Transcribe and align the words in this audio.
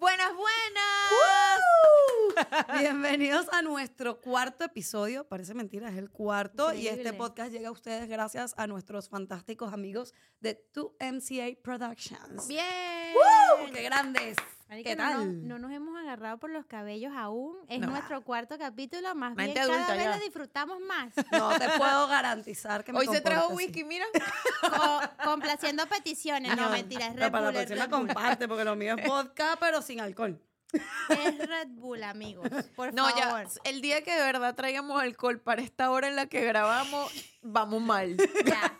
Buenas, 0.00 0.32
buenas. 0.34 1.60
Bienvenidos 2.80 3.46
a 3.52 3.60
nuestro 3.60 4.18
cuarto 4.22 4.64
episodio. 4.64 5.28
Parece 5.28 5.52
mentira, 5.52 5.90
es 5.90 5.98
el 5.98 6.08
cuarto. 6.08 6.72
Y 6.72 6.88
este 6.88 7.12
podcast 7.12 7.52
llega 7.52 7.68
a 7.68 7.70
ustedes 7.70 8.08
gracias 8.08 8.54
a 8.56 8.66
nuestros 8.66 9.10
fantásticos 9.10 9.74
amigos 9.74 10.14
de 10.40 10.66
2MCA 10.72 11.60
Productions. 11.60 12.48
Bien. 12.48 13.14
¡Woo! 13.14 13.70
¡Qué 13.74 13.82
grandes! 13.82 14.38
Marica, 14.70 14.90
¿Qué 14.90 14.96
no, 14.96 15.04
nos- 15.04 15.12
tal? 15.16 15.48
No, 15.48 15.58
nos 15.58 15.72
hemos 15.72 15.98
agarrado 16.00 16.38
por 16.38 16.48
los 16.50 16.64
cabellos 16.64 17.12
aún. 17.16 17.56
Es 17.68 17.80
No. 17.80 17.88
nuestro 17.88 18.22
cuarto 18.22 18.56
capítulo. 18.56 19.14
Más 19.16 19.34
Mente 19.34 19.54
bien, 19.60 19.66
cada 19.66 19.94
vez 19.96 20.04
ya. 20.04 20.16
lo 20.16 20.22
disfrutamos 20.22 20.78
más. 20.80 21.12
No 21.32 21.58
te 21.58 21.68
puedo 21.76 22.06
garantizar 22.06 22.84
que 22.84 22.92
me 22.92 23.00
Hoy 23.00 23.06
se 23.08 23.20
trajo 23.20 23.46
así. 23.46 23.54
whisky, 23.56 23.82
mira. 23.84 24.06
Co- 24.62 25.00
complaciendo 25.24 25.86
peticiones. 25.88 26.56
No, 26.56 26.66
No, 26.66 26.70
mentira. 26.70 27.08
Es 27.08 27.14
para 27.14 27.28
Bull. 27.30 27.42
la 27.46 27.52
próxima 27.66 27.88
comparte, 27.90 28.46
porque 28.48 28.64
lo 28.64 28.76
mío 28.76 28.94
es 28.96 29.06
vodka, 29.06 29.56
pero 29.58 29.82
sin 29.82 30.00
alcohol. 30.00 30.40
Es 30.72 31.48
Red 31.48 31.66
Bull, 31.70 32.04
amigos. 32.04 32.48
Por 32.76 32.94
No, 32.94 33.08
favor. 33.08 33.44
ya, 33.48 33.60
el 33.68 33.80
día 33.80 34.04
que 34.04 34.14
de 34.14 34.22
verdad 34.22 34.54
traigamos 34.54 35.02
alcohol 35.02 35.40
para 35.40 35.62
esta 35.62 35.90
hora 35.90 36.06
en 36.06 36.14
la 36.14 36.26
que 36.26 36.42
grabamos, 36.44 37.12
vamos 37.42 37.82
mal. 37.82 38.16
Ya. 38.46 38.72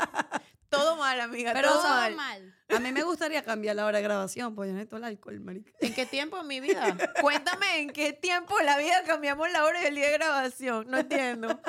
Todo 0.70 0.96
mal, 0.96 1.20
amiga, 1.20 1.52
Pero, 1.52 1.68
todo 1.68 1.82
Todo 1.82 1.90
mal. 1.90 2.14
mal. 2.14 2.54
A 2.68 2.78
mí 2.78 2.92
me 2.92 3.02
gustaría 3.02 3.42
cambiar 3.42 3.74
la 3.76 3.84
hora 3.86 3.98
de 3.98 4.04
grabación, 4.04 4.54
pues 4.54 4.68
yo 4.68 4.74
necesito 4.74 4.96
el 4.96 5.04
alcohol, 5.04 5.40
marica. 5.40 5.72
¿En 5.80 5.92
qué 5.92 6.06
tiempo 6.06 6.40
en 6.40 6.46
mi 6.46 6.60
vida? 6.60 6.96
Cuéntame 7.20 7.80
en 7.80 7.90
qué 7.90 8.12
tiempo 8.12 8.56
de 8.56 8.64
la 8.64 8.78
vida 8.78 9.02
cambiamos 9.04 9.50
la 9.50 9.64
hora 9.64 9.82
y 9.82 9.86
el 9.86 9.94
día 9.96 10.06
de 10.06 10.12
grabación. 10.12 10.86
No 10.88 10.98
entiendo. 10.98 11.60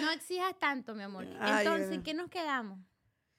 No 0.00 0.10
exijas 0.10 0.58
tanto, 0.58 0.94
mi 0.94 1.02
amor. 1.02 1.26
Ay, 1.40 1.66
Entonces, 1.66 1.88
bueno. 1.88 2.02
¿qué 2.04 2.14
nos 2.14 2.30
quedamos? 2.30 2.78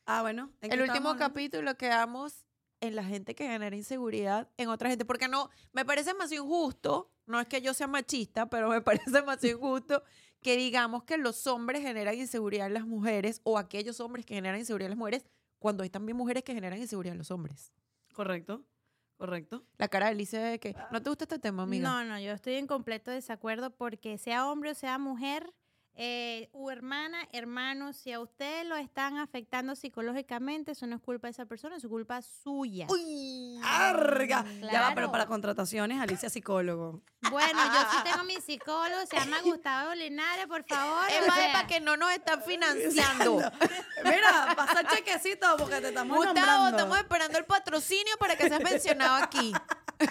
Ah, 0.05 0.21
bueno. 0.21 0.51
¿en 0.61 0.71
El 0.71 0.81
último 0.81 1.15
capítulo 1.17 1.75
quedamos 1.75 2.45
en 2.81 2.95
la 2.95 3.03
gente 3.03 3.35
que 3.35 3.47
genera 3.47 3.75
inseguridad 3.75 4.49
en 4.57 4.69
otra 4.69 4.89
gente. 4.89 5.05
Porque 5.05 5.27
no, 5.27 5.49
me 5.73 5.85
parece 5.85 6.13
más 6.13 6.31
injusto, 6.31 7.11
no 7.25 7.39
es 7.39 7.47
que 7.47 7.61
yo 7.61 7.73
sea 7.73 7.87
machista, 7.87 8.49
pero 8.49 8.69
me 8.69 8.81
parece 8.81 9.21
más 9.23 9.43
injusto 9.43 10.03
que 10.41 10.57
digamos 10.57 11.03
que 11.03 11.17
los 11.17 11.47
hombres 11.47 11.81
generan 11.81 12.15
inseguridad 12.15 12.67
en 12.67 12.73
las 12.73 12.85
mujeres 12.85 13.41
o 13.43 13.57
aquellos 13.57 13.99
hombres 13.99 14.25
que 14.25 14.35
generan 14.35 14.59
inseguridad 14.59 14.87
en 14.87 14.91
las 14.91 14.97
mujeres 14.97 15.25
cuando 15.59 15.83
hay 15.83 15.89
también 15.89 16.17
mujeres 16.17 16.43
que 16.43 16.53
generan 16.53 16.79
inseguridad 16.79 17.13
en 17.13 17.17
los 17.17 17.31
hombres. 17.31 17.73
Correcto, 18.13 18.63
correcto. 19.17 19.65
La 19.77 19.87
cara 19.89 20.05
de 20.07 20.11
Alicia 20.13 20.41
de 20.41 20.59
que 20.59 20.75
no 20.91 21.01
te 21.01 21.09
gusta 21.09 21.25
este 21.25 21.39
tema, 21.39 21.63
amiga. 21.63 21.89
No, 21.89 22.03
no, 22.05 22.19
yo 22.19 22.31
estoy 22.31 22.55
en 22.55 22.67
completo 22.67 23.11
desacuerdo 23.11 23.71
porque 23.71 24.17
sea 24.17 24.49
hombre 24.49 24.71
o 24.71 24.75
sea 24.75 24.97
mujer, 24.97 25.53
eh, 26.01 26.47
u 26.53 26.69
hermana, 26.69 27.27
hermano, 27.33 27.91
si 27.91 28.13
a 28.13 28.21
usted 28.21 28.65
lo 28.65 28.77
están 28.77 29.17
afectando 29.17 29.75
psicológicamente, 29.75 30.71
eso 30.71 30.87
no 30.87 30.95
es 30.95 31.01
culpa 31.01 31.27
de 31.27 31.31
esa 31.31 31.45
persona, 31.45 31.75
es 31.75 31.81
su 31.81 31.89
culpa 31.89 32.21
suya. 32.21 32.87
Uy. 32.89 33.59
¡Arga! 33.61 34.45
Ya 34.71 34.79
va, 34.79 34.87
pero 34.95 35.07
Claro. 35.07 35.11
para 35.11 35.25
contrataciones, 35.25 35.99
Alicia 35.99 36.29
psicólogo. 36.29 37.01
Bueno, 37.29 37.59
yo 37.65 37.79
sí 37.91 37.97
tengo 38.05 38.23
mi 38.23 38.35
psicólogo, 38.39 39.05
se 39.07 39.17
llama 39.17 39.41
Gustavo 39.43 39.93
Linares, 39.93 40.47
por 40.47 40.63
favor. 40.63 41.03
Es 41.09 41.27
más, 41.27 41.37
para 41.51 41.67
que 41.67 41.81
no 41.81 41.97
nos 41.97 42.11
están 42.13 42.41
financiando. 42.43 43.41
Mira, 44.05 44.53
pasa 44.55 44.83
chequecito 44.87 45.47
porque 45.57 45.81
te 45.81 45.89
estamos 45.89 46.15
Gustavo, 46.15 46.35
nombrando. 46.37 46.69
estamos 46.77 46.97
esperando 46.97 47.37
el 47.37 47.45
patrocinio 47.45 48.15
para 48.17 48.37
que 48.37 48.47
seas 48.47 48.61
mencionado 48.63 49.21
aquí. 49.21 49.51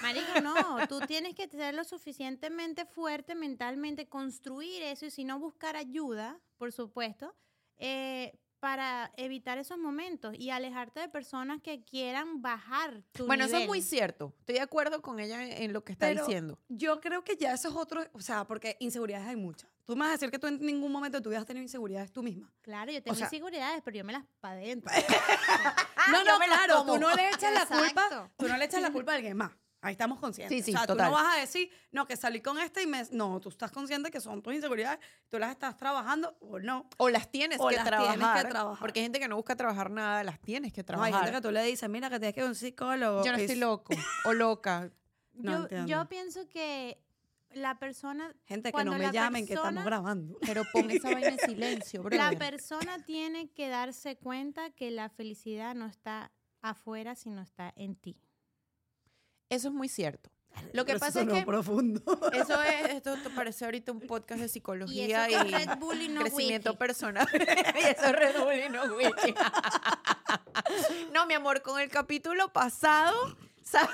Marico, 0.02 0.40
no, 0.42 0.86
tú 0.88 1.00
tienes 1.00 1.34
que 1.34 1.48
ser 1.48 1.74
lo 1.74 1.84
suficientemente 1.84 2.84
fuerte 2.84 3.34
mentalmente, 3.34 4.08
construir 4.08 4.82
eso 4.82 5.06
y 5.06 5.10
si 5.10 5.24
no 5.24 5.38
buscar 5.38 5.76
ayuda, 5.76 6.38
por 6.56 6.72
supuesto, 6.72 7.34
eh, 7.78 8.38
para 8.60 9.12
evitar 9.16 9.56
esos 9.58 9.78
momentos 9.78 10.34
y 10.36 10.50
alejarte 10.50 10.98
de 10.98 11.08
personas 11.08 11.62
que 11.62 11.84
quieran 11.84 12.42
bajar 12.42 13.02
tu 13.12 13.24
Bueno, 13.26 13.44
eso 13.44 13.56
es 13.56 13.68
muy 13.68 13.80
cierto. 13.80 14.34
Estoy 14.40 14.56
de 14.56 14.62
acuerdo 14.62 15.00
con 15.00 15.20
ella 15.20 15.44
en, 15.44 15.62
en 15.62 15.72
lo 15.72 15.84
que 15.84 15.92
está 15.92 16.06
Pero 16.08 16.26
diciendo. 16.26 16.58
Yo 16.68 17.00
creo 17.00 17.22
que 17.22 17.36
ya 17.36 17.52
eso 17.52 17.68
es 17.68 17.76
otro, 17.76 18.04
o 18.12 18.20
sea, 18.20 18.46
porque 18.46 18.76
inseguridades 18.80 19.28
hay 19.28 19.36
muchas. 19.36 19.70
Tú 19.84 19.94
me 19.94 20.00
vas 20.00 20.08
a 20.08 20.12
decir 20.12 20.30
que 20.32 20.40
tú 20.40 20.48
en 20.48 20.58
ningún 20.58 20.90
momento 20.90 21.18
de 21.18 21.22
tu 21.22 21.30
vida 21.30 21.38
has 21.38 21.46
tenido 21.46 21.62
inseguridades 21.62 22.12
tú 22.12 22.22
misma. 22.22 22.52
Claro, 22.60 22.90
yo 22.90 23.00
tengo 23.00 23.16
sea- 23.16 23.26
inseguridades, 23.26 23.80
pero 23.84 23.96
yo 23.96 24.04
me 24.04 24.12
las 24.12 24.24
pa' 24.40 24.54
dentro. 24.56 24.92
no, 26.10 26.24
no, 26.24 26.38
claro, 26.38 26.84
tú 26.84 26.98
no 26.98 27.14
le 27.14 27.28
echas 27.30 27.54
la 27.54 27.64
culpa, 27.64 28.30
tú 28.36 28.48
no 28.48 28.56
le 28.56 28.64
echas 28.64 28.82
la 28.82 28.90
culpa 28.92 29.12
a 29.12 29.14
alguien 29.16 29.36
más. 29.36 29.52
Ahí 29.80 29.92
estamos 29.92 30.18
conscientes. 30.18 30.58
Sí, 30.58 30.72
sí, 30.72 30.74
o 30.74 30.78
sea, 30.78 30.86
total. 30.86 31.06
tú 31.06 31.12
no 31.12 31.22
vas 31.22 31.36
a 31.36 31.40
decir, 31.40 31.70
no, 31.92 32.04
que 32.06 32.16
salí 32.16 32.40
con 32.40 32.58
este 32.58 32.82
y 32.82 32.86
me... 32.88 33.04
No, 33.12 33.38
tú 33.40 33.48
estás 33.48 33.70
consciente 33.70 34.10
que 34.10 34.20
son 34.20 34.42
tus 34.42 34.52
inseguridades, 34.52 34.98
tú 35.28 35.38
las 35.38 35.50
estás 35.50 35.76
trabajando 35.76 36.36
o 36.40 36.58
no. 36.58 36.88
O 36.96 37.08
las 37.08 37.30
tienes, 37.30 37.60
O 37.60 37.68
que, 37.68 37.76
las 37.76 37.84
trabajar, 37.84 38.18
tienes 38.18 38.42
que 38.42 38.48
trabajar. 38.48 38.80
Porque 38.80 39.00
hay 39.00 39.04
gente 39.04 39.20
que 39.20 39.28
no 39.28 39.36
busca 39.36 39.54
trabajar 39.54 39.90
nada, 39.90 40.24
las 40.24 40.40
tienes 40.40 40.72
que 40.72 40.80
No, 40.80 40.86
trabajar. 40.86 41.14
hay 41.14 41.20
gente 41.20 41.36
que 41.36 41.42
tú 41.42 41.52
le 41.52 41.62
dices, 41.62 41.88
mira, 41.88 42.10
que 42.10 42.18
tienes 42.18 42.34
que 42.34 42.40
ir 42.40 42.46
a 42.46 42.48
un 42.48 42.54
psicólogo. 42.56 43.24
Yo 43.24 43.30
no 43.30 43.38
estoy 43.38 43.56
loco 43.56 43.94
o 44.24 44.32
loca. 44.32 44.90
No 45.40 45.68
yo, 45.86 46.08
pienso 46.08 46.48
que 46.48 47.00
la 47.52 47.78
persona, 47.78 48.34
Gente 48.44 48.72
que 48.72 48.84
no 48.84 48.90
me 48.90 48.98
la 48.98 49.12
llamen, 49.12 49.46
que 49.46 49.54
estamos 49.54 49.84
grabando. 49.84 50.36
Pero 50.40 50.64
pon 50.72 50.90
esa 50.90 51.10
vaina 51.12 51.28
en 51.28 51.38
silencio, 51.38 52.02
bro. 52.02 52.16
la 52.16 52.32
persona 52.32 52.98
tiene 53.04 53.48
que 53.52 53.68
darse 53.68 54.16
cuenta 54.16 54.70
que 54.70 54.90
la 54.90 55.08
felicidad 55.08 55.76
no 55.76 55.86
está 55.86 56.32
afuera, 56.60 57.14
sino 57.14 57.40
está 57.40 57.72
en 57.76 57.94
ti. 57.94 58.20
Eso 59.50 59.68
es 59.68 59.74
muy 59.74 59.88
cierto. 59.88 60.30
Lo 60.72 60.84
que 60.84 60.94
Pero 60.94 60.96
eso 60.96 61.06
pasa 61.06 61.20
es 61.22 61.28
que 61.28 61.46
profundo. 61.46 62.02
eso 62.32 62.60
es, 62.62 62.90
esto 62.90 63.16
te 63.22 63.30
parece 63.30 63.64
ahorita 63.64 63.92
un 63.92 64.00
podcast 64.00 64.40
de 64.40 64.48
psicología 64.48 65.28
y, 65.30 65.34
eso 65.34 65.44
es 65.46 65.50
Red 65.52 65.78
Bull 65.78 66.02
y 66.02 66.08
no 66.08 66.20
crecimiento 66.22 66.76
personal. 66.76 67.28
y 67.32 67.78
eso 67.86 68.04
es 68.06 68.12
Red 68.12 68.40
Bull 68.40 68.54
y 68.54 68.68
no 68.68 68.82
whisky. 68.96 69.34
no, 71.12 71.26
mi 71.26 71.34
amor, 71.34 71.62
con 71.62 71.80
el 71.80 71.88
capítulo 71.88 72.52
pasado 72.52 73.36
sa- 73.62 73.88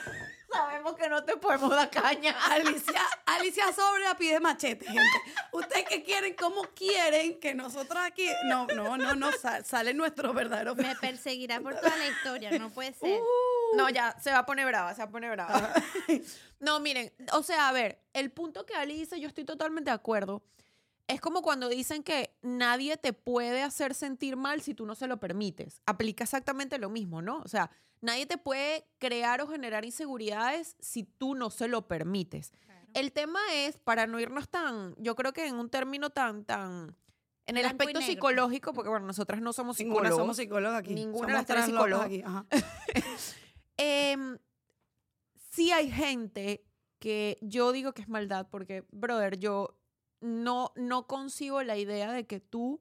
sabemos 0.50 0.94
que 0.96 1.08
no 1.08 1.22
te 1.24 1.36
podemos 1.36 1.70
dar 1.70 1.90
caña. 1.90 2.34
Alicia, 2.50 3.02
Alicia 3.26 3.72
Sobria 3.72 4.14
pide 4.16 4.40
machete, 4.40 4.86
gente. 4.86 5.02
Ustedes 5.52 5.84
que 5.88 6.02
quieren, 6.02 6.34
cómo 6.34 6.62
quieren 6.74 7.38
que 7.40 7.54
nosotros 7.54 7.98
aquí. 8.02 8.26
No, 8.44 8.66
no, 8.68 8.96
no, 8.96 9.14
no. 9.14 9.32
sa- 9.32 9.62
sale 9.64 9.92
nuestro 9.94 10.32
verdadero. 10.32 10.74
Me 10.76 10.94
perseguirá 10.96 11.60
por 11.60 11.74
toda 11.74 11.96
la 11.96 12.06
historia, 12.06 12.58
no 12.58 12.70
puede 12.70 12.94
ser. 12.94 13.20
Uh. 13.20 13.24
No, 13.76 13.90
ya, 13.90 14.16
se 14.20 14.30
va 14.30 14.38
a 14.38 14.46
poner 14.46 14.66
brava, 14.66 14.94
se 14.94 15.02
va 15.02 15.04
a 15.04 15.10
poner 15.10 15.30
brava. 15.32 15.72
no, 16.60 16.80
miren, 16.80 17.12
o 17.32 17.42
sea, 17.42 17.68
a 17.68 17.72
ver, 17.72 18.00
el 18.12 18.30
punto 18.30 18.64
que 18.66 18.74
Ali 18.74 18.94
dice, 18.98 19.20
yo 19.20 19.28
estoy 19.28 19.44
totalmente 19.44 19.90
de 19.90 19.94
acuerdo. 19.94 20.42
Es 21.06 21.20
como 21.20 21.42
cuando 21.42 21.68
dicen 21.68 22.02
que 22.02 22.34
nadie 22.40 22.96
te 22.96 23.12
puede 23.12 23.62
hacer 23.62 23.94
sentir 23.94 24.36
mal 24.36 24.62
si 24.62 24.74
tú 24.74 24.86
no 24.86 24.94
se 24.94 25.06
lo 25.06 25.18
permites. 25.20 25.82
Aplica 25.84 26.24
exactamente 26.24 26.78
lo 26.78 26.88
mismo, 26.88 27.20
¿no? 27.20 27.40
O 27.40 27.48
sea, 27.48 27.70
nadie 28.00 28.24
te 28.26 28.38
puede 28.38 28.86
crear 28.98 29.42
o 29.42 29.46
generar 29.46 29.84
inseguridades 29.84 30.76
si 30.80 31.04
tú 31.04 31.34
no 31.34 31.50
se 31.50 31.68
lo 31.68 31.88
permites. 31.88 32.52
El 32.94 33.12
tema 33.12 33.40
es, 33.52 33.76
para 33.76 34.06
no 34.06 34.20
irnos 34.20 34.48
tan, 34.48 34.94
yo 34.98 35.14
creo 35.16 35.32
que 35.32 35.46
en 35.46 35.56
un 35.56 35.68
término 35.68 36.10
tan, 36.10 36.44
tan, 36.44 36.96
en 37.46 37.56
el 37.56 37.64
Blanco 37.64 37.82
aspecto 37.82 38.00
psicológico, 38.00 38.72
porque 38.72 38.88
bueno, 38.88 39.06
nosotras 39.06 39.42
no 39.42 39.52
somos 39.52 39.78
Ninguna 39.78 39.96
psicólogos. 39.96 40.22
somos 40.22 40.36
psicólogas 40.36 40.78
aquí. 40.78 40.94
Ninguna 40.94 41.26
de 41.26 41.32
Somos 41.32 41.32
las 41.32 41.46
tres 41.46 41.64
psicólogas. 41.66 42.06
aquí. 42.06 42.22
Ajá. 42.24 42.46
Em, 43.86 44.38
sí 45.52 45.70
hay 45.72 45.90
gente 45.90 46.64
que 46.98 47.36
yo 47.42 47.70
digo 47.72 47.92
que 47.92 48.00
es 48.00 48.08
maldad 48.08 48.48
porque, 48.50 48.84
brother, 48.90 49.38
yo 49.38 49.78
no, 50.20 50.72
no 50.74 51.06
concibo 51.06 51.62
la 51.62 51.76
idea 51.76 52.12
de 52.12 52.26
que 52.26 52.40
tú 52.40 52.80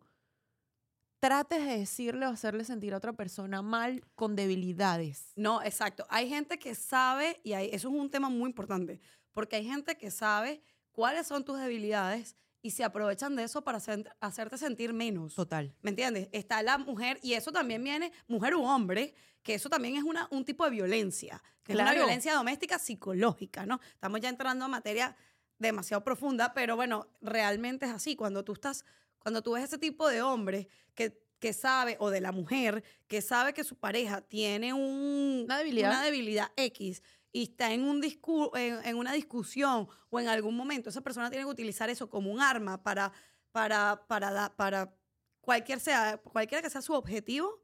trates 1.20 1.66
de 1.66 1.78
decirle 1.80 2.26
o 2.26 2.30
hacerle 2.30 2.64
sentir 2.64 2.94
a 2.94 2.98
otra 2.98 3.14
persona 3.14 3.62
mal 3.62 4.06
con 4.16 4.36
debilidades. 4.36 5.34
No, 5.36 5.62
exacto. 5.62 6.06
Hay 6.10 6.30
gente 6.30 6.58
que 6.58 6.74
sabe, 6.74 7.42
y 7.44 7.54
eso 7.54 7.90
es 7.90 7.96
un 7.96 8.10
tema 8.10 8.30
muy 8.30 8.50
importante, 8.50 9.02
porque 9.34 9.58
hay 9.58 9.66
gente 9.66 9.98
que 9.98 10.10
sabe 10.10 10.62
cuáles 10.92 11.28
son 11.28 11.44
tus 11.44 11.60
debilidades 11.60 12.38
y 12.64 12.72
se 12.72 12.84
aprovechan 12.84 13.36
de 13.36 13.44
eso 13.44 13.64
para 13.64 13.78
hacer- 13.78 14.10
hacerte 14.20 14.58
sentir 14.58 14.94
menos. 14.94 15.36
Total. 15.36 15.76
¿Me 15.84 15.92
entiendes? 15.92 16.30
Está 16.32 16.64
la 16.64 16.80
mujer, 16.80 17.20
y 17.22 17.34
eso 17.34 17.52
también 17.52 17.84
viene, 17.84 18.12
mujer 18.28 18.56
u 18.56 18.64
hombre, 18.64 19.14
que 19.44 19.54
eso 19.54 19.70
también 19.70 19.96
es 19.98 20.04
una, 20.04 20.28
un 20.32 20.44
tipo 20.46 20.64
de 20.64 20.72
violencia, 20.72 21.44
que 21.64 21.74
es 21.74 21.80
una 21.80 21.94
violencia 21.94 22.34
doméstica 22.34 22.80
psicológica, 22.80 23.66
¿no? 23.66 23.80
Estamos 23.94 24.20
ya 24.22 24.30
entrando 24.30 24.66
a 24.66 24.68
materia 24.70 25.16
demasiado 25.60 26.04
profunda, 26.04 26.54
pero 26.54 26.76
bueno, 26.76 27.08
realmente 27.22 27.86
es 27.86 27.92
así. 27.92 28.16
Cuando 28.16 28.44
tú 28.44 28.54
estás, 28.54 28.86
cuando 29.20 29.42
tú 29.42 29.52
ves 29.54 29.66
ese 29.66 29.78
tipo 29.78 30.08
de 30.10 30.22
hombre 30.22 30.68
que, 30.96 31.22
que 31.40 31.52
sabe, 31.54 31.98
o 32.00 32.10
de 32.10 32.22
la 32.22 32.32
mujer, 32.32 32.84
que 33.08 33.22
sabe 33.22 33.54
que 33.54 33.66
su 33.66 33.76
pareja 33.76 34.22
tiene 34.22 34.74
un, 34.74 35.42
Una 35.46 35.58
debilidad. 35.58 35.90
una 35.92 36.04
debilidad 36.04 36.52
X 36.56 37.04
y 37.34 37.44
está 37.44 37.74
en, 37.74 37.84
un 37.84 38.02
discu- 38.02 38.52
en, 38.58 38.86
en 38.86 38.96
una 38.96 39.12
discusión 39.12 39.90
o 40.10 40.20
en 40.20 40.28
algún 40.30 40.56
momento, 40.56 40.90
esa 40.90 41.02
persona 41.02 41.30
tiene 41.30 41.44
que 41.46 41.52
utilizar 41.52 41.90
eso 41.90 42.10
como 42.10 42.32
un 42.32 42.40
arma 42.40 42.82
para, 42.82 43.12
para, 43.52 44.06
para, 44.08 44.32
da- 44.32 44.56
para 44.56 44.96
cualquier 45.42 45.80
sea, 45.82 46.18
cualquiera 46.20 46.62
que 46.62 46.70
sea 46.70 46.82
su 46.82 46.94
objetivo, 46.94 47.62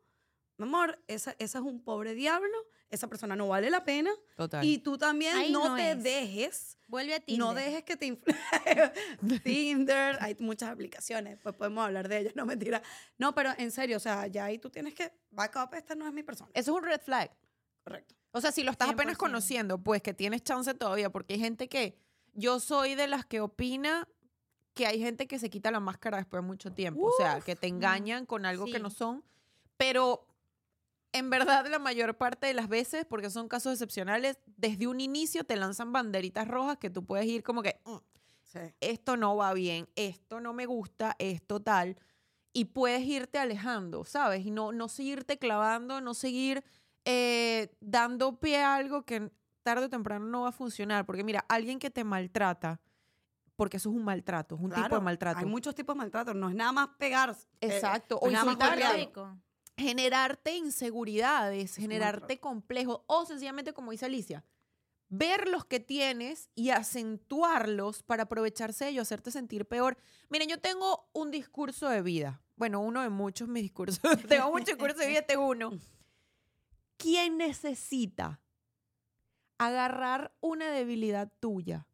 mi 0.57 0.65
amor, 0.65 0.99
esa, 1.07 1.35
esa 1.39 1.59
es 1.59 1.63
un 1.63 1.81
pobre 1.81 2.13
diablo, 2.15 2.51
esa 2.89 3.07
persona 3.07 3.35
no 3.35 3.47
vale 3.47 3.69
la 3.69 3.85
pena. 3.85 4.11
Total. 4.35 4.65
Y 4.65 4.79
tú 4.79 4.97
también 4.97 5.37
Ahí 5.37 5.51
no, 5.53 5.69
no 5.69 5.75
te 5.75 5.91
es. 5.91 6.03
dejes, 6.03 6.77
Vuelve 6.87 7.13
a 7.13 7.19
Tinder. 7.19 7.45
no 7.45 7.53
dejes 7.53 7.83
que 7.83 7.95
te 7.95 8.07
Tinder, 9.43 10.17
hay 10.19 10.35
muchas 10.39 10.69
aplicaciones, 10.71 11.37
pues 11.41 11.55
podemos 11.55 11.85
hablar 11.85 12.07
de 12.09 12.17
ellas, 12.19 12.35
no 12.35 12.45
mentira. 12.45 12.81
No, 13.17 13.33
pero 13.35 13.51
en 13.57 13.71
serio, 13.71 13.97
o 13.97 13.99
sea, 13.99 14.27
ya 14.27 14.45
ahí 14.45 14.57
tú 14.57 14.69
tienes 14.69 14.93
que, 14.95 15.11
back 15.31 15.55
up, 15.63 15.75
esta 15.75 15.95
no 15.95 16.07
es 16.07 16.13
mi 16.13 16.23
persona. 16.23 16.49
Eso 16.53 16.71
es 16.71 16.77
un 16.77 16.83
red 16.83 16.99
flag. 17.01 17.31
Correcto. 17.83 18.15
O 18.31 18.41
sea, 18.41 18.51
si 18.51 18.63
lo 18.63 18.71
estás 18.71 18.89
apenas 18.89 19.15
100%. 19.15 19.17
conociendo, 19.17 19.77
pues 19.79 20.01
que 20.01 20.13
tienes 20.13 20.43
chance 20.43 20.73
todavía, 20.73 21.09
porque 21.11 21.33
hay 21.35 21.39
gente 21.39 21.67
que 21.67 21.97
yo 22.33 22.59
soy 22.59 22.95
de 22.95 23.07
las 23.07 23.25
que 23.25 23.41
opina 23.41 24.07
que 24.75 24.85
hay 24.85 24.99
gente 24.99 25.27
que 25.27 25.39
se 25.39 25.49
quita 25.49 25.71
la 25.71 25.79
máscara 25.81 26.17
después 26.17 26.41
de 26.41 26.47
mucho 26.47 26.71
tiempo, 26.71 27.07
o 27.07 27.11
sea, 27.17 27.41
que 27.41 27.55
te 27.55 27.67
engañan 27.67 28.25
con 28.25 28.45
algo 28.45 28.65
que 28.65 28.79
no 28.79 28.89
son, 28.89 29.25
pero 29.75 30.25
en 31.11 31.29
verdad 31.29 31.65
la 31.67 31.79
mayor 31.79 32.15
parte 32.17 32.47
de 32.47 32.53
las 32.53 32.69
veces, 32.69 33.03
porque 33.03 33.29
son 33.29 33.49
casos 33.49 33.73
excepcionales, 33.73 34.37
desde 34.45 34.87
un 34.87 35.01
inicio 35.01 35.43
te 35.43 35.55
lanzan 35.57 35.91
banderitas 35.91 36.47
rojas 36.47 36.77
que 36.77 36.89
tú 36.89 37.03
puedes 37.03 37.25
ir 37.25 37.43
como 37.43 37.61
que, 37.63 37.81
"Mm, 37.83 37.95
Sí. 38.43 38.59
esto 38.79 39.17
no 39.17 39.35
va 39.35 39.53
bien, 39.53 39.89
esto 39.95 40.39
no 40.39 40.53
me 40.53 40.65
gusta, 40.65 41.15
esto 41.19 41.59
tal. 41.59 41.97
Y 42.53 42.65
puedes 42.65 43.01
irte 43.05 43.37
alejando, 43.37 44.05
¿sabes? 44.05 44.45
Y 44.45 44.51
no, 44.51 44.71
no 44.71 44.87
seguirte 44.87 45.37
clavando, 45.37 45.99
no 45.99 46.13
seguir 46.13 46.63
eh, 47.11 47.75
dando 47.79 48.39
pie 48.39 48.61
a 48.61 48.75
algo 48.75 49.03
que 49.03 49.31
tarde 49.63 49.85
o 49.85 49.89
temprano 49.89 50.25
no 50.25 50.43
va 50.43 50.49
a 50.49 50.51
funcionar. 50.51 51.05
Porque 51.07 51.23
mira, 51.23 51.43
alguien 51.49 51.79
que 51.79 51.89
te 51.89 52.03
maltrata, 52.03 52.79
porque 53.55 53.77
eso 53.77 53.89
es 53.89 53.95
un 53.95 54.03
maltrato, 54.03 54.55
es 54.55 54.61
un 54.61 54.71
tipo 54.71 54.95
de 54.95 55.01
maltrato. 55.01 55.39
Hay 55.39 55.45
muchos 55.45 55.73
tipos 55.73 55.95
de 55.95 55.97
maltrato. 55.97 56.33
No 56.35 56.49
es 56.49 56.55
nada 56.55 56.71
más 56.71 56.89
pegar. 56.99 57.31
eh, 57.61 57.67
Exacto. 57.67 58.15
no 58.15 58.21
o 58.21 58.27
es 58.27 58.33
nada 58.33 58.45
más 58.45 58.57
generarte 59.75 60.55
inseguridades, 60.55 61.77
un 61.77 61.81
generarte 61.83 62.39
complejos, 62.39 63.01
o 63.07 63.25
sencillamente, 63.25 63.73
como 63.73 63.91
dice 63.91 64.05
Alicia, 64.05 64.43
ver 65.07 65.47
los 65.47 65.65
que 65.65 65.79
tienes 65.79 66.49
y 66.53 66.69
acentuarlos 66.71 68.03
para 68.03 68.23
aprovecharse 68.23 68.85
de 68.85 68.91
ellos, 68.91 69.07
hacerte 69.07 69.31
sentir 69.31 69.65
peor. 69.65 69.97
Miren, 70.29 70.49
yo 70.49 70.59
tengo 70.59 71.09
un 71.13 71.31
discurso 71.31 71.89
de 71.89 72.01
vida. 72.01 72.41
Bueno, 72.55 72.81
uno 72.81 73.01
de 73.01 73.09
muchos 73.09 73.47
mis 73.47 73.63
discursos. 73.63 73.99
tengo 74.27 74.51
muchos 74.51 74.67
discursos 74.67 74.97
de 74.97 75.07
vida, 75.07 75.19
este 75.19 75.33
es 75.33 75.39
uno. 75.39 75.71
¿Quién 76.99 77.37
necesita 77.37 78.41
agarrar 79.57 80.33
una 80.41 80.69
debilidad 80.69 81.31
tuya 81.39 81.87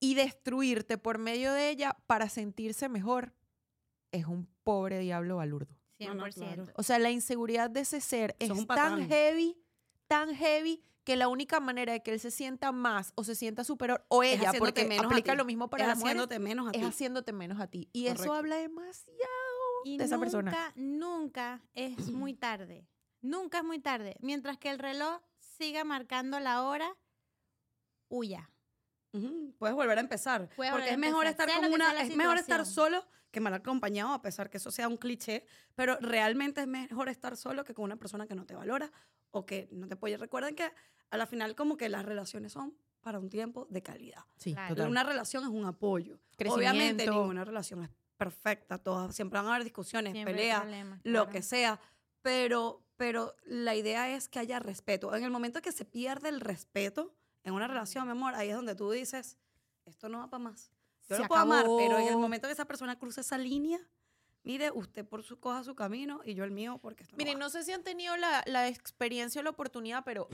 y 0.00 0.14
destruirte 0.14 0.98
por 0.98 1.18
medio 1.18 1.52
de 1.52 1.70
ella 1.70 1.96
para 2.06 2.28
sentirse 2.28 2.88
mejor? 2.88 3.32
Es 4.10 4.26
un 4.26 4.48
pobre 4.64 4.98
diablo 4.98 5.36
balurdo. 5.36 5.72
No, 6.00 6.14
no, 6.14 6.24
100%. 6.26 6.34
claro. 6.34 6.66
O 6.74 6.82
sea, 6.82 6.98
la 6.98 7.10
inseguridad 7.12 7.70
de 7.70 7.80
ese 7.80 8.00
ser 8.00 8.34
Sos 8.44 8.58
es 8.58 8.66
tan 8.66 9.06
heavy, 9.08 9.56
tan 10.08 10.34
heavy, 10.34 10.82
que 11.04 11.14
la 11.14 11.28
única 11.28 11.60
manera 11.60 11.92
de 11.92 12.02
que 12.02 12.12
él 12.12 12.18
se 12.18 12.32
sienta 12.32 12.72
más 12.72 13.12
o 13.14 13.22
se 13.22 13.36
sienta 13.36 13.62
superior, 13.62 14.04
o 14.08 14.24
ella, 14.24 14.52
porque 14.58 14.84
menos 14.84 15.06
aplica 15.06 15.36
lo 15.36 15.44
mismo 15.44 15.70
para 15.70 15.84
es 15.84 15.88
las 15.90 15.98
mujeres, 15.98 16.22
haciéndote 16.22 16.38
menos 16.40 16.68
a 16.68 16.72
ti. 16.72 16.78
es 16.80 16.84
haciéndote 16.86 17.32
menos 17.32 17.60
a 17.60 17.66
ti. 17.68 17.88
Y 17.92 18.06
eso 18.08 18.32
habla 18.32 18.56
demasiado 18.56 19.20
Y 19.84 19.96
de 19.96 20.04
esa 20.04 20.16
nunca, 20.16 20.24
persona. 20.24 20.72
nunca 20.74 21.62
es 21.74 21.96
muy 22.10 22.34
tarde. 22.34 22.86
Nunca 23.22 23.58
es 23.58 23.64
muy 23.64 23.78
tarde. 23.78 24.16
Mientras 24.20 24.58
que 24.58 24.70
el 24.70 24.78
reloj 24.78 25.20
siga 25.38 25.84
marcando 25.84 26.40
la 26.40 26.62
hora, 26.62 26.96
huya. 28.08 28.50
Ujú, 29.12 29.54
Puedes 29.58 29.74
volver 29.74 29.98
a 29.98 30.00
empezar. 30.00 30.48
Puedes 30.56 30.72
porque 30.72 30.90
es 30.90 30.98
mejor 30.98 31.26
empezar, 31.26 31.48
estar 31.48 31.60
sea 31.60 31.68
con 31.68 31.74
una, 31.74 32.00
es 32.02 32.16
mejor 32.16 32.38
estar 32.38 32.64
situación. 32.64 32.92
solo 33.02 33.06
que 33.30 33.40
mal 33.40 33.54
acompañado, 33.54 34.12
a 34.12 34.22
pesar 34.22 34.50
que 34.50 34.56
eso 34.56 34.70
sea 34.70 34.88
un 34.88 34.96
cliché, 34.96 35.44
pero 35.74 35.96
realmente 36.00 36.62
es 36.62 36.66
mejor 36.66 37.08
estar 37.08 37.36
solo 37.36 37.64
que 37.64 37.74
con 37.74 37.84
una 37.84 37.96
persona 37.96 38.26
que 38.26 38.34
no 38.34 38.44
te 38.46 38.54
valora 38.54 38.90
o 39.30 39.46
que 39.46 39.68
no 39.72 39.86
te 39.86 39.94
apoya. 39.94 40.16
Recuerden 40.16 40.54
que 40.56 40.70
a 41.10 41.16
la 41.16 41.26
final 41.26 41.54
como 41.54 41.76
que 41.76 41.88
las 41.88 42.04
relaciones 42.04 42.52
son 42.52 42.76
para 43.00 43.18
un 43.18 43.28
tiempo 43.28 43.66
de 43.70 43.82
calidad. 43.82 44.24
Sí, 44.36 44.52
Claro. 44.54 44.74
total. 44.74 44.90
Una 44.90 45.04
relación 45.04 45.42
es 45.44 45.50
un 45.50 45.64
apoyo. 45.64 46.18
Obviamente 46.48 47.06
ninguna 47.06 47.44
relación 47.44 47.82
es 47.84 47.90
perfecta, 48.16 48.78
todas 48.78 49.14
siempre 49.14 49.38
van 49.38 49.46
a 49.46 49.50
haber 49.54 49.64
discusiones, 49.64 50.12
Siempre 50.12 50.34
peleas, 50.34 50.64
lo 51.04 51.20
claro. 51.24 51.30
que 51.30 51.42
sea, 51.42 51.80
pero, 52.22 52.84
pero 53.00 53.34
la 53.46 53.74
idea 53.74 54.14
es 54.14 54.28
que 54.28 54.40
haya 54.40 54.58
respeto. 54.58 55.14
En 55.14 55.24
el 55.24 55.30
momento 55.30 55.62
que 55.62 55.72
se 55.72 55.86
pierde 55.86 56.28
el 56.28 56.38
respeto 56.38 57.14
en 57.44 57.54
una 57.54 57.66
relación, 57.66 58.04
mi 58.04 58.10
amor, 58.10 58.34
ahí 58.34 58.50
es 58.50 58.54
donde 58.56 58.74
tú 58.74 58.90
dices, 58.90 59.38
esto 59.86 60.10
no 60.10 60.18
va 60.18 60.28
para 60.28 60.44
más. 60.44 60.70
Yo 61.08 61.16
Se 61.16 61.22
lo 61.22 61.28
puedo 61.28 61.40
amar, 61.40 61.64
pero 61.78 61.94
en 61.96 62.02
el 62.02 62.08
acabó. 62.08 62.20
momento 62.20 62.46
que 62.46 62.52
esa 62.52 62.66
persona 62.66 62.98
cruza 62.98 63.22
esa 63.22 63.38
línea, 63.38 63.80
mire, 64.42 64.70
usted 64.70 65.08
por 65.08 65.22
su 65.22 65.40
coja 65.40 65.64
su 65.64 65.74
camino 65.74 66.20
y 66.26 66.34
yo 66.34 66.44
el 66.44 66.50
mío 66.50 66.78
porque 66.82 67.04
esto 67.04 67.14
no 67.14 67.16
Miren, 67.16 67.36
va. 67.36 67.40
no 67.40 67.48
sé 67.48 67.62
si 67.64 67.72
han 67.72 67.82
tenido 67.84 68.18
la, 68.18 68.42
la 68.44 68.68
experiencia 68.68 69.40
o 69.40 69.44
la 69.44 69.50
oportunidad, 69.50 70.04
pero 70.04 70.28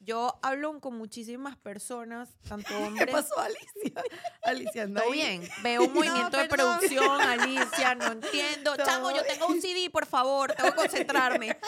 yo 0.00 0.38
hablo 0.42 0.80
con 0.80 0.96
muchísimas 0.96 1.56
personas, 1.56 2.30
tanto 2.48 2.68
¿Qué 2.68 2.74
hombres 2.74 3.10
pasó, 3.10 3.38
Alicia? 3.38 4.02
Alicia, 4.42 4.82
anda 4.84 5.02
Todo 5.02 5.12
bien. 5.12 5.48
Veo 5.62 5.84
un 5.84 5.92
movimiento 5.94 6.36
de 6.36 6.48
producción, 6.48 7.20
Alicia, 7.20 7.94
no 7.94 8.12
entiendo. 8.12 8.76
Chamo, 8.76 9.10
yo 9.10 9.22
tengo 9.24 9.46
un 9.46 9.60
CD, 9.60 9.90
por 9.90 10.06
favor, 10.06 10.52
tengo 10.52 10.70
que 10.70 10.76
concentrarme. 10.76 11.58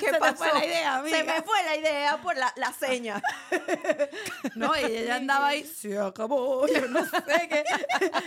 ¿Qué 0.00 0.06
Se 0.06 0.12
me 0.12 0.18
pasó? 0.18 0.36
fue 0.36 0.52
la 0.52 0.66
idea, 0.66 0.96
amiga. 0.96 1.16
Se 1.16 1.24
me 1.24 1.42
fue 1.42 1.62
la 1.64 1.76
idea 1.76 2.20
por 2.20 2.36
la, 2.36 2.52
la 2.56 2.72
seña. 2.72 3.22
No, 4.54 4.76
y 4.76 4.84
ella 4.84 5.16
andaba 5.16 5.48
ahí, 5.48 5.64
se 5.64 5.98
acabó, 5.98 6.66
yo 6.66 6.88
no 6.88 7.04
sé 7.04 7.48
qué. 7.48 7.64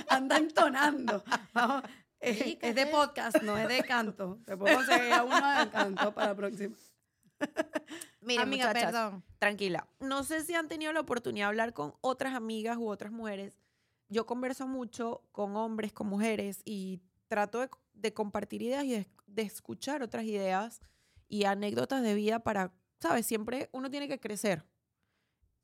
Anda 0.07 0.37
entonando. 0.37 1.23
Vamos, 1.53 1.83
es, 2.21 2.59
de 2.61 2.73
¿qué? 2.73 2.85
podcast, 2.85 3.41
no 3.41 3.57
es 3.57 3.67
de 3.67 3.83
canto. 3.83 4.39
Te 4.45 4.55
puedo 4.55 4.75
conseguir 4.75 5.11
a 5.13 5.23
uno 5.23 5.59
de 5.59 5.69
canto 5.69 6.13
para 6.13 6.27
la 6.27 6.35
próxima. 6.35 6.75
Miren, 8.21 8.43
Amiga, 8.43 8.67
muchachas, 8.67 8.91
perdón. 8.91 9.23
tranquila. 9.39 9.87
No 9.99 10.23
sé 10.23 10.43
si 10.43 10.53
han 10.53 10.67
tenido 10.67 10.93
la 10.93 10.99
oportunidad 10.99 11.45
de 11.45 11.49
hablar 11.49 11.73
con 11.73 11.93
otras 12.01 12.35
amigas 12.35 12.77
u 12.77 12.87
otras 12.87 13.11
mujeres. 13.11 13.57
Yo 14.09 14.25
converso 14.25 14.67
mucho 14.67 15.23
con 15.31 15.55
hombres, 15.55 15.93
con 15.93 16.07
mujeres 16.07 16.61
y 16.65 17.01
trato 17.27 17.59
de, 17.61 17.69
de 17.93 18.13
compartir 18.13 18.61
ideas 18.61 18.83
y 18.83 18.91
de, 18.91 19.07
de 19.25 19.41
escuchar 19.41 20.03
otras 20.03 20.25
ideas 20.25 20.81
y 21.27 21.45
anécdotas 21.45 22.03
de 22.03 22.13
vida 22.13 22.39
para, 22.39 22.73
¿sabes? 22.99 23.25
Siempre 23.25 23.69
uno 23.71 23.89
tiene 23.89 24.07
que 24.07 24.19
crecer. 24.19 24.65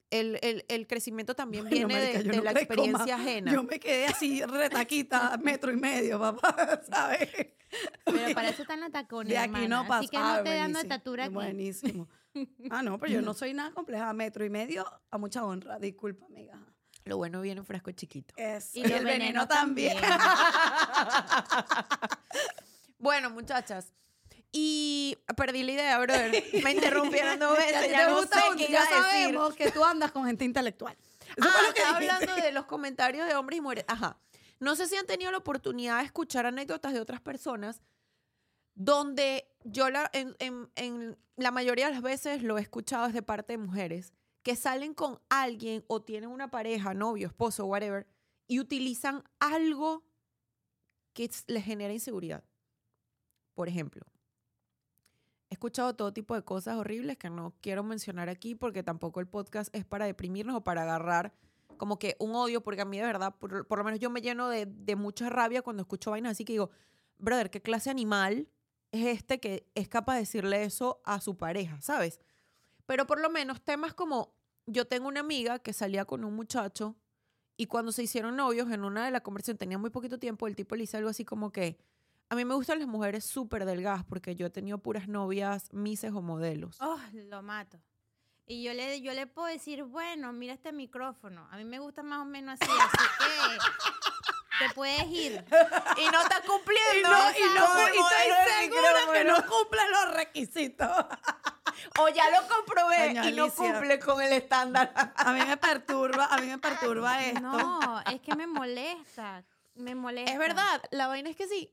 El, 0.09 0.39
el- 0.42 0.63
el 0.69 0.88
crecimiento 0.88 1.36
también 1.36 1.65
Bueno, 1.65 1.88
viene 1.88 1.94
marica, 2.01 2.18
de, 2.19 2.24
yo 2.25 2.31
de 2.31 2.38
no 2.38 2.44
la 2.44 2.51
experiencia 2.51 3.15
ajena. 3.15 3.51
Yo 3.51 3.63
me 3.63 3.80
quedé 3.80 4.06
así 4.07 4.42
retaquita, 4.45 5.38
metro 5.38 5.71
y 5.71 5.75
medio, 5.77 6.19
papá, 6.19 6.81
¿sabes? 6.89 7.30
Pero 8.06 8.33
para 8.33 8.50
eso 8.50 8.62
están 8.62 8.80
los 8.80 8.92
tacones, 8.92 9.30
De 9.31 9.38
aquí 9.38 9.68
no 9.68 9.86
pasa. 9.86 10.00
Así 10.00 10.07
que 10.07 10.18
no 10.18 10.44
te 10.44 10.56
dando 10.56 10.80
estatura 10.80 11.25
aquí. 11.25 11.33
Buenísimo. 11.33 12.07
Ah, 12.69 12.83
no, 12.83 13.00
pero 13.00 13.12
yo 13.13 13.21
no 13.24 13.33
soy 13.33 13.51
nada 13.56 13.71
compleja. 13.71 14.13
Metro 14.13 14.45
y 14.45 14.50
medio, 14.51 14.86
a 15.09 15.18
mucha 15.18 15.44
honra. 15.44 15.80
Disculpa, 15.80 16.27
amiga. 16.27 16.56
Lo 17.06 17.18
bueno 17.18 17.42
viene 17.42 17.62
en 17.62 17.65
frasco 17.65 17.89
chiquito. 17.94 18.36
Y 18.74 18.88
los 18.88 19.04
venenos 19.04 19.48
también. 19.48 19.98
Bueno, 22.99 23.30
muchachas. 23.31 23.92
Y 24.59 25.16
perdí 25.35 25.61
la 25.61 25.71
idea, 25.73 25.99
brother. 25.99 26.31
Me 26.64 26.71
interrumpieron 26.71 27.37
dos 27.37 27.56
veces. 27.57 27.92
Ya 27.92 28.06
te 28.07 28.11
no 28.11 28.21
sé 28.23 28.28
qué 28.57 28.71
ya 28.71 28.81
a 28.81 28.85
decir. 28.85 28.97
sabemos 29.04 29.56
que 29.56 29.69
tú 29.71 29.83
andas 29.85 30.11
con 30.11 30.26
gente 30.26 30.45
intelectual. 30.45 30.97
Eso 31.37 31.47
Ah, 31.47 31.61
lo 31.68 31.73
que 31.76 31.83
hablando 31.83 32.35
de 32.35 32.52
los 32.52 32.66
comentarios 32.66 33.28
de 33.28 33.35
hombres 33.35 33.57
y 33.57 33.61
mujeres. 33.61 33.85
Ajá. 33.87 34.18
No 34.59 34.76
sé 34.76 34.87
si 34.87 34.95
han 34.95 35.06
tenido 35.06 35.30
la 35.31 35.37
oportunidad 35.37 35.99
de 35.99 36.06
escuchar 36.06 36.47
anécdotas 36.47 36.92
de 36.94 36.99
otras 36.99 37.21
personas 37.21 37.81
donde 38.73 39.47
yo 39.64 39.90
la, 39.92 40.09
en, 40.14 40.35
en- 40.40 40.71
en 40.76 41.18
la 41.35 41.52
mayoría 41.52 41.87
de 41.87 41.94
las 41.94 42.02
veces 42.02 42.42
lo 42.42 42.57
he 42.57 42.61
escuchado 42.61 43.06
es 43.06 43.14
de 43.14 43.21
parte 43.21 43.54
de 43.54 43.57
mujeres 43.59 44.14
que 44.42 44.56
salen 44.56 44.94
con 44.95 45.19
alguien 45.30 45.83
o 45.87 46.02
tienen 46.02 46.30
una 46.31 46.49
pareja, 46.49 46.94
novio, 46.95 47.28
esposo, 47.28 47.66
whatever, 47.66 48.07
y 48.47 48.59
utilizan 48.59 49.23
algo 49.40 50.04
que 51.14 51.30
les 51.47 51.64
genera 51.64 51.94
inseguridad. 51.94 52.44
Por 53.54 53.68
ejemplo, 53.68 54.04
he 55.49 55.54
escuchado 55.54 55.95
todo 55.95 56.13
tipo 56.13 56.35
de 56.35 56.44
cosas 56.44 56.75
horribles 56.75 57.18
que 57.18 57.30
no 57.30 57.54
quiero 57.61 57.83
mencionar 57.83 58.30
aquí 58.30 58.56
porque 58.56 58.83
tampoco 58.83 59.19
el 59.19 59.27
podcast 59.27 59.73
es 59.75 59.85
para 59.85 60.06
deprimirnos 60.06 60.56
o 60.56 60.63
para 60.63 60.83
agarrar 60.83 61.33
como 61.77 61.99
que 61.99 62.16
un 62.19 62.35
odio, 62.35 62.61
porque 62.61 62.81
a 62.81 62.85
mí 62.85 62.97
de 62.97 63.06
verdad, 63.06 63.35
por, 63.37 63.77
lo 63.77 63.83
menos 63.83 63.99
yo 63.99 64.09
me 64.09 64.21
lleno 64.21 64.49
de, 64.49 64.66
de 64.66 64.95
mucha 64.95 65.30
rabia 65.30 65.61
cuando 65.61 65.81
escucho 65.81 66.11
vainas 66.11 66.31
así 66.31 66.44
que 66.44 66.54
digo, 66.54 66.71
brother, 67.19 67.49
¿qué 67.49 67.61
clase 67.61 67.89
animal 67.89 68.47
es 68.92 69.06
este 69.06 69.39
que 69.39 69.68
es 69.75 69.87
capaz 69.87 70.16
de 70.16 70.21
decirle 70.21 70.63
eso 70.63 71.01
a 71.04 71.21
su 71.21 71.37
pareja, 71.37 71.80
¿sabes? 71.81 72.19
Pero 72.85 73.06
por 73.06 73.19
lo 73.19 73.30
menos 73.30 73.61
temas 73.61 73.94
como, 73.94 74.33
yo 74.66 74.87
tengo 74.87 75.07
una 75.07 75.19
amiga 75.19 75.59
que 75.59 75.73
salía 75.73 76.06
con 76.06 76.23
un 76.23 76.33
muchacho 76.33 76.95
y 77.57 77.66
cuando 77.66 77.92
se 77.92 78.04
hicieron 78.04 78.35
novios, 78.35 78.71
en 78.71 78.83
una 78.83 79.06
de 79.06 79.11
las 79.11 79.21
conversaciones, 79.21 79.59
tenía 79.59 79.77
muy 79.77 79.89
poquito 79.89 80.19
tiempo, 80.19 80.47
el 80.47 80.56
tipo 80.56 80.75
le 80.75 80.81
dice 80.81 80.97
algo 80.97 81.09
así 81.09 81.25
como 81.25 81.51
que, 81.51 81.77
a 82.30 82.36
mí 82.36 82.46
me 82.46 82.56
gustan 82.56 82.80
las 82.80 82.88
mujeres 82.88 83.26
súper 83.26 83.66
delgadas 83.66 84.04
porque 84.04 84.36
yo 84.36 84.48
he 84.48 84.50
tenido 84.50 84.78
puras 84.80 85.07
novias, 85.07 85.72
mises 85.74 86.12
o 86.14 86.22
modelos. 86.22 86.78
Oh, 86.81 87.00
lo 87.14 87.42
mato. 87.42 87.80
Y 88.46 88.64
yo 88.64 88.74
le, 88.74 89.02
yo 89.02 89.14
le 89.14 89.28
puedo 89.28 89.48
decir, 89.48 89.84
bueno, 89.84 90.31
mira 90.34 90.54
este 90.54 90.72
micrófono. 90.72 91.48
A 91.52 91.57
mí 91.57 91.66
me 91.66 91.80
gusta 91.80 92.02
más 92.04 92.22
o 92.22 92.26
menos 92.26 92.57
así, 92.62 92.72
así 92.72 92.98
que 93.19 94.66
te 94.68 94.74
puedes 94.74 95.06
ir. 95.07 95.44
Y 95.98 96.06
no 96.12 96.22
está 96.22 96.42
Y 96.44 96.48
cumpliendo. 96.48 97.10
no, 97.10 97.31
y 97.31 97.42
no, 97.54 97.88
el 97.88 97.94
y 97.94 97.98
estoy 97.98 98.62
segura 98.62 99.14
que 99.14 99.24
no 99.26 99.36
cumple 99.48 99.80
los 99.92 100.16
requisitos. 100.16 100.90
O 102.00 102.10
ya 102.10 102.24
lo 102.31 102.48
comprobé 102.48 103.07
Doña 103.10 103.30
y 103.30 103.34
no 103.34 103.52
cumple 103.54 104.00
con 104.00 104.19
el 104.22 104.34
estándar. 104.34 104.92
A 105.16 105.31
mí 105.31 105.40
me 105.46 105.57
perturba, 105.57 106.26
a 106.26 106.38
mí 106.40 106.48
me 106.48 106.57
perturba 106.57 107.24
esto. 107.24 107.40
No, 107.40 108.02
es 108.02 108.19
que 108.22 108.36
me 108.36 108.48
molesta. 108.48 109.44
Me 109.76 109.94
molesta. 109.94 110.31
Es 110.31 110.40
verdad, 110.40 110.81
la 110.90 111.06
vaina 111.07 111.30
es 111.30 111.36
que 111.36 111.48
sí. 111.48 111.72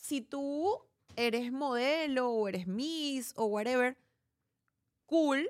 Si 0.00 0.20
tú 0.20 0.78
eres 1.16 1.52
modelo 1.52 2.30
o 2.30 2.48
eres 2.48 2.66
miss 2.66 3.32
o 3.36 3.46
whatever, 3.46 3.96
cool 5.06 5.48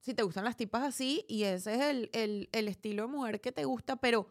si 0.00 0.14
te 0.14 0.22
gustan 0.22 0.44
las 0.44 0.56
tipas 0.56 0.82
así 0.84 1.24
y 1.28 1.42
ese 1.44 1.74
es 1.74 1.80
el, 1.82 2.10
el- 2.12 2.48
el 2.52 2.68
estilo 2.68 3.02
de 3.02 3.08
mujer 3.08 3.40
que 3.40 3.50
te 3.52 3.64
gusta, 3.64 3.96
pero 3.96 4.28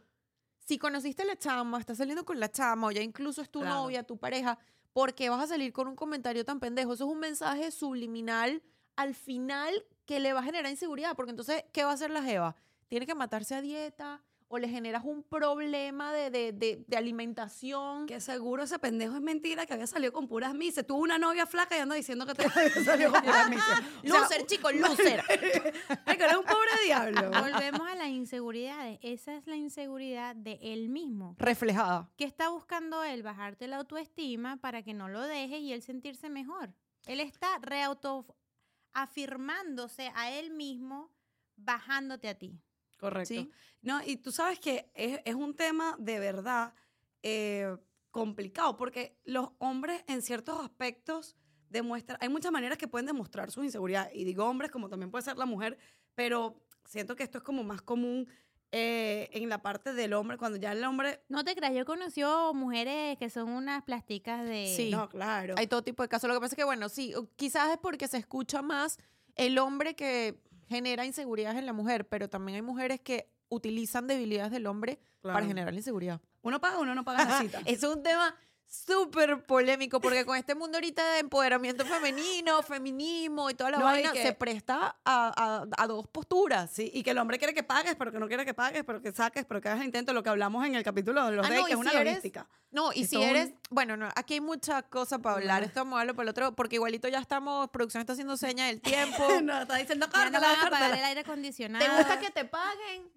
si 0.60 0.78
conociste 0.78 1.24
a 1.24 1.26
la 1.26 1.38
chama, 1.38 1.80
estás 1.80 1.98
saliendo 1.98 2.24
con 2.26 2.40
la 2.40 2.50
chama 2.50 2.88
o 2.88 2.92
ya 2.92 3.02
incluso 3.02 3.42
es 3.42 3.50
tu 3.50 3.60
Claro. 3.60 3.76
novia, 3.82 4.04
tu 4.04 4.18
pareja, 4.18 4.58
¿por 4.94 5.14
qué 5.14 5.30
vas 5.30 5.44
a 5.44 5.48
salir 5.48 5.74
con 5.74 5.88
un 5.88 5.96
comentario 5.96 6.46
tan 6.46 6.60
pendejo? 6.62 6.94
Eso 6.94 7.06
es 7.06 7.12
un 7.12 7.20
mensaje 7.20 7.72
subliminal 7.72 8.64
al 8.96 9.14
final 9.14 9.86
que 10.06 10.20
le 10.22 10.32
va 10.34 10.40
a 10.40 10.44
generar 10.44 10.72
inseguridad, 10.72 11.16
porque 11.16 11.32
entonces, 11.32 11.66
¿qué 11.74 11.84
va 11.84 11.92
a 11.92 11.96
hacer 11.96 12.10
la 12.10 12.24
jeva? 12.24 12.56
Tiene 12.88 13.06
que 13.06 13.16
matarse 13.16 13.54
a 13.56 13.62
dieta 13.62 14.24
o 14.56 14.60
le 14.60 14.68
generas 14.70 15.04
un 15.06 15.24
problema 15.24 16.12
de, 16.14 16.30
de, 16.30 16.52
de- 16.54 16.84
de 16.88 16.98
alimentación. 16.98 18.06
Que 18.08 18.20
seguro 18.20 18.64
ese 18.64 18.80
pendejo 18.80 19.16
es 19.16 19.22
mentira, 19.22 19.66
que 19.66 19.74
había 19.74 19.88
salido 19.88 20.12
con 20.14 20.28
puras 20.28 20.54
mises. 20.54 20.86
Tuvo 20.88 21.00
una 21.00 21.18
novia 21.18 21.46
flaca 21.46 21.78
y 21.78 21.82
anda 21.82 21.96
diciendo 21.96 22.26
que 22.26 22.34
te 22.34 22.46
había 22.56 22.70
salido 22.84 23.12
con 23.12 23.22
puras 23.22 23.50
mises. 23.56 23.64
O 23.64 24.08
sea, 24.08 24.20
Loser, 24.22 24.46
chicos, 24.46 24.74
loser. 24.76 25.22
ay, 25.30 25.38
que 26.18 26.24
eres 26.24 26.38
un 26.38 26.46
pobre 26.46 26.70
diablo. 26.86 27.32
Volvemos 27.32 27.88
a 27.88 27.96
las 27.96 28.08
inseguridades. 28.10 29.00
Esa 29.02 29.36
es 29.36 29.48
la 29.48 29.56
inseguridad 29.56 30.36
de 30.36 30.60
él 30.62 30.90
mismo. 30.90 31.36
Reflejada. 31.38 32.10
¿Qué 32.18 32.26
está 32.26 32.50
buscando 32.50 33.04
él? 33.04 33.24
Bajarte 33.24 33.68
la 33.68 33.78
autoestima 33.78 34.58
para 34.58 34.84
que 34.84 34.94
no 34.94 35.08
lo 35.10 35.22
deje 35.22 35.58
y 35.60 35.74
él 35.74 35.82
sentirse 35.82 36.30
mejor. 36.30 36.74
Él 37.08 37.20
está 37.20 37.48
reautoafirmándose 37.60 40.12
a 40.16 40.32
él 40.32 40.52
mismo, 40.52 41.12
bajándote 41.56 42.30
a 42.30 42.38
ti. 42.38 42.60
Correcto. 42.98 43.34
Sí. 43.34 43.52
No, 43.82 44.02
y 44.06 44.18
tú 44.18 44.32
sabes 44.32 44.60
que 44.60 44.92
es, 44.94 45.20
es 45.26 45.36
un 45.36 45.56
tema 45.56 45.96
de 46.00 46.20
verdad 46.20 46.74
eh, 47.22 47.76
complicado, 48.12 48.76
porque 48.78 49.20
los 49.26 49.50
hombres 49.58 50.04
en 50.08 50.22
ciertos 50.22 50.60
aspectos 50.64 51.36
demuestran, 51.70 52.18
hay 52.22 52.30
muchas 52.30 52.52
maneras 52.52 52.78
que 52.78 52.88
pueden 52.88 53.06
demostrar 53.06 53.52
su 53.52 53.64
inseguridad, 53.64 54.10
y 54.14 54.24
digo 54.24 54.46
hombres 54.46 54.72
como 54.72 54.90
también 54.90 55.12
puede 55.12 55.24
ser 55.24 55.38
la 55.38 55.46
mujer, 55.46 55.78
pero 56.16 56.64
siento 56.86 57.16
que 57.16 57.24
esto 57.24 57.40
es 57.40 57.44
como 57.44 57.64
más 57.64 57.82
común 57.82 58.28
eh, 58.72 59.30
en 59.32 59.48
la 59.50 59.62
parte 59.62 59.94
del 59.94 60.14
hombre, 60.14 60.38
cuando 60.38 60.58
ya 60.58 60.72
el 60.72 60.84
hombre... 60.84 61.24
No 61.30 61.44
te 61.44 61.56
creas, 61.56 61.74
yo 61.74 61.86
conoció 61.86 62.54
mujeres 62.54 63.18
que 63.18 63.30
son 63.30 63.50
unas 63.50 63.84
plásticas 63.84 64.44
de... 64.46 64.74
Sí. 64.76 64.92
No, 64.92 65.08
claro. 65.08 65.56
Hay 65.58 65.68
todo 65.68 65.82
tipo 65.82 66.04
de 66.04 66.10
casos. 66.10 66.28
Lo 66.28 66.34
que 66.34 66.42
pasa 66.42 66.56
es 66.56 66.58
que, 66.58 66.64
bueno, 66.64 66.90
sí, 66.90 67.14
quizás 67.38 67.72
es 67.72 67.78
porque 67.78 68.08
se 68.08 68.18
escucha 68.18 68.62
más 68.62 68.98
el 69.36 69.60
hombre 69.60 69.96
que 69.96 70.42
genera 70.68 71.06
inseguridades 71.06 71.58
en 71.58 71.66
la 71.66 71.74
mujer, 71.74 72.08
pero 72.08 72.30
también 72.30 72.58
hay 72.58 72.62
mujeres 72.62 73.00
que 73.00 73.30
utilizan 73.50 74.08
debilidades 74.08 74.52
del 74.52 74.68
hombre 74.68 75.00
para 75.22 75.46
generar 75.46 75.74
inseguridad. 75.74 76.22
Uno 76.42 76.60
paga, 76.60 76.80
uno 76.80 76.94
no 76.96 77.04
paga 77.04 77.26
la 77.26 77.42
cita. 77.42 77.60
Eso 77.66 77.90
es 77.90 77.98
un 77.98 78.04
tema 78.04 78.36
súper 78.68 79.44
polémico 79.46 80.02
porque 80.02 80.26
con 80.26 80.36
este 80.38 80.54
mundo 80.56 80.78
ahorita 80.78 81.14
de 81.14 81.20
empoderamiento 81.20 81.86
femenino, 81.86 82.62
feminismo 82.62 83.50
y 83.50 83.54
toda 83.54 83.72
la 83.72 83.78
No, 83.78 83.86
vaina 83.86 84.12
que- 84.12 84.22
se 84.24 84.34
presta 84.34 84.98
a, 85.06 85.34
a- 85.36 85.66
a 85.84 85.88
dos 85.88 86.08
posturas. 86.08 86.70
Sí, 86.72 86.92
y 86.94 87.04
que 87.04 87.12
el 87.12 87.18
hombre 87.18 87.38
quiere 87.38 87.54
que 87.54 87.64
pagues, 87.64 87.96
pero 87.96 88.12
que 88.12 88.20
no 88.20 88.28
quiere 88.28 88.44
que 88.46 88.54
pagues, 88.54 88.84
pero 88.84 89.02
que 89.02 89.12
saques, 89.12 89.46
pero 89.46 89.62
que 89.62 89.70
hagas 89.70 89.86
intento, 89.86 90.14
lo 90.14 90.24
que 90.24 90.30
hablamos 90.30 90.66
en 90.66 90.76
el 90.76 90.84
capítulo 90.84 91.26
de 91.26 91.32
los 91.38 91.46
Ah, 91.46 91.50
no, 91.50 91.66
que 91.66 91.72
es 91.72 91.78
una 91.78 91.92
eres- 91.92 92.06
logística. 92.06 92.48
No, 92.72 92.92
y 92.92 93.06
si 93.06 93.16
un- 93.16 93.24
eres, 93.24 93.54
bueno, 93.70 93.96
no, 93.96 94.10
aquí 94.16 94.36
hay 94.36 94.42
muchas 94.42 94.84
cosas 94.84 95.20
para 95.22 95.36
hablar, 95.38 95.62
No. 95.62 95.68
esto 95.68 95.80
vamos 95.82 95.94
a 95.94 96.02
hablarlo 96.02 96.16
por 96.16 96.24
el 96.26 96.30
otro, 96.30 96.56
porque 96.56 96.76
igualito 96.76 97.08
ya 97.08 97.20
estamos, 97.20 97.70
producción 97.70 98.02
está 98.02 98.14
haciendo 98.14 98.36
señas 98.36 98.68
del 98.68 98.82
tiempo. 98.82 99.18
no, 99.44 99.62
está 99.62 99.76
diciendo, 99.78 100.08
no 100.08 100.12
córtala, 100.12 100.40
van 100.40 100.44
a 100.44 100.54
pagar 100.56 100.70
córtala". 100.70 100.98
el 100.98 101.04
aire 101.06 101.22
acondicionado. 101.22 101.86
¿Te 101.86 101.92
gusta 101.92 102.20
que 102.20 102.32
te 102.32 102.46
paguen? 102.46 103.10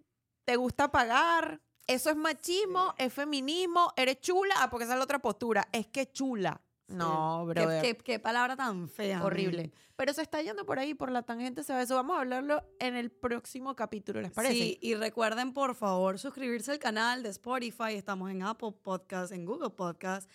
¿Te 0.45 0.57
gusta 0.57 0.91
pagar? 0.91 1.61
Eso 1.89 2.11
es 2.11 2.17
machismo, 2.17 2.95
es 2.99 3.13
feminismo, 3.15 3.95
eres 3.97 4.21
chula, 4.21 4.55
ah, 4.59 4.69
porque 4.69 4.85
esa 4.85 4.93
es 4.93 4.99
la 4.99 5.05
otra 5.05 5.21
postura, 5.21 5.67
es 5.73 5.87
que 5.87 6.13
chula. 6.13 6.61
No, 6.87 7.47
bro. 7.47 7.67
Qué, 7.81 7.97
qué 7.97 8.19
palabra 8.19 8.57
tan 8.57 8.89
fea. 8.91 9.25
Horrible. 9.25 9.73
Pero 9.97 10.13
se 10.13 10.21
está 10.21 10.41
yendo 10.43 10.67
por 10.67 10.79
ahí, 10.79 10.93
por 10.93 11.11
la 11.11 11.23
tangente, 11.23 11.65
¿sabes? 11.65 11.85
Eso 11.85 11.97
vamos 11.97 12.17
a 12.17 12.21
hablarlo 12.21 12.63
en 12.79 12.95
el 12.95 13.11
próximo 13.11 13.75
capítulo, 13.75 14.21
¿les 14.21 14.31
parece? 14.31 14.55
Sí, 14.55 14.79
y 14.83 14.95
recuerden, 14.97 15.55
por 15.55 15.75
favor, 15.75 16.19
suscribirse 16.19 16.73
al 16.73 16.79
canal 16.79 17.23
de 17.23 17.31
Spotify. 17.31 17.95
Estamos 17.95 18.31
en 18.31 18.43
Apple 18.43 18.73
Podcast, 18.83 19.33
en 19.33 19.47
Google 19.47 19.71
Podcast, 19.71 20.31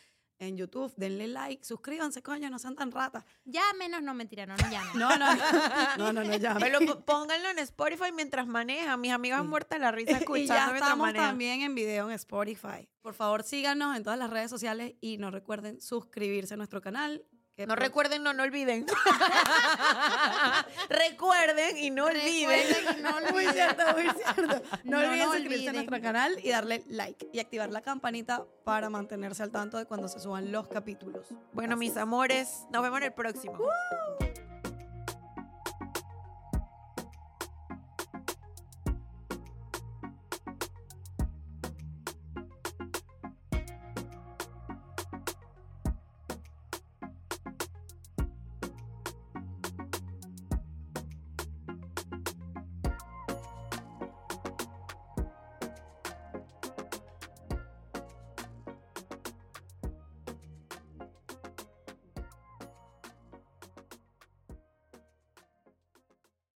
en 0.48 0.58
YouTube. 0.58 0.94
Denle 0.98 1.28
like, 1.28 1.64
suscríbanse, 1.64 2.22
coño, 2.22 2.50
no 2.50 2.60
sean 2.60 2.76
tan 2.76 2.92
ratas. 2.92 3.24
Ya 3.46 3.64
menos 3.78 4.02
no 4.04 4.14
mentira, 4.14 4.46
no, 4.46 4.56
no 4.56 4.70
llamen. 4.70 4.92
No, 5.00 5.18
no, 5.18 5.34
no, 5.98 6.14
no, 6.14 6.24
no, 6.24 6.36
ya. 6.38 6.56
Pero 6.60 6.80
pónganlo 7.06 7.50
en 7.50 7.60
Spotify 7.60 8.12
mientras 8.14 8.48
manejan. 8.48 9.00
Mis 9.02 9.12
amigas 9.12 9.42
Sí. 9.42 9.48
muertas 9.48 9.80
la 9.80 9.92
risa 9.92 10.18
escuchando 10.18 10.44
y 10.44 10.48
ya 10.48 10.66
mientras 10.68 10.82
estamos 10.84 11.08
manejan. 11.08 11.28
también 11.30 11.62
en 11.62 11.76
video 11.76 12.10
en 12.10 12.16
Spotify. 12.16 12.90
Por 13.02 13.14
favor, 13.14 13.44
síganos 13.44 13.96
en 13.98 14.04
todas 14.04 14.20
las 14.20 14.30
redes 14.30 14.50
sociales 14.50 14.94
y 15.02 15.18
no 15.18 15.32
recuerden 15.32 15.82
suscribirse 15.82 16.54
a 16.54 16.58
nuestro 16.58 16.82
canal. 16.82 17.24
No 17.56 17.76
recuerden, 17.76 18.24
no, 18.24 18.34
no 18.34 18.44
olviden. 18.44 18.86
recuerden 20.90 21.78
y 21.78 21.92
no 21.92 22.06
olviden. 22.06 22.60
Y 22.98 23.02
no 23.02 23.12
Muy 23.32 23.46
olviden. 23.46 23.54
cierto, 23.54 23.84
muy 23.94 24.10
cierto. 24.10 24.62
No, 24.84 24.84
No, 24.84 24.98
olviden 25.08 25.20
no 25.20 25.26
suscribirse 25.34 25.70
a 25.70 25.74
nuestro 25.74 26.02
canal 26.02 26.36
y 26.44 26.50
darle 26.50 26.84
like 26.88 27.30
y 27.32 27.40
activar 27.40 27.70
la 27.70 27.82
campanita 27.82 28.44
para 28.64 28.90
mantenerse 28.90 29.44
al 29.44 29.52
tanto 29.52 29.78
de 29.78 29.86
cuando 29.86 30.08
se 30.08 30.20
suban 30.20 30.52
los 30.52 30.68
capítulos. 30.68 31.28
Bueno, 31.54 31.78
mis 31.78 31.96
amores, 31.96 32.64
nos 32.72 32.82
vemos 32.82 32.98
en 32.98 33.04
el 33.06 33.14
próximo. 33.14 33.60